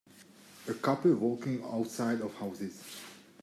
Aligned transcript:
a 0.67 0.73
couple 0.73 1.13
walking 1.13 1.61
outside 1.63 2.21
of 2.21 2.33
houses 2.33 2.81